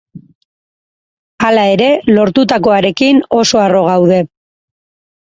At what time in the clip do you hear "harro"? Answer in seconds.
3.65-3.83